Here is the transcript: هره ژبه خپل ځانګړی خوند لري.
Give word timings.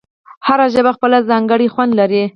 هره 0.47 0.65
ژبه 0.73 0.91
خپل 0.97 1.11
ځانګړی 1.29 1.67
خوند 1.73 1.91
لري. 1.99 2.23